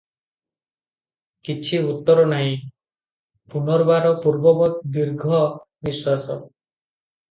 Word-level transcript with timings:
କିଛି 1.49 1.81
ଉତ୍ତର 1.91 2.25
ନାହିଁ, 2.33 2.57
ପୁନର୍ବାର 3.55 4.17
ପୂର୍ବବତ୍ 4.27 4.85
ଦୀର୍ଘ 5.01 5.29
ନିଶ୍ୱାସ। 5.89 6.31